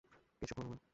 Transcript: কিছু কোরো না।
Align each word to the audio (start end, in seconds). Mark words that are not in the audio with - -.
কিছু 0.41 0.53
কোরো 0.55 0.67
না। 0.69 0.77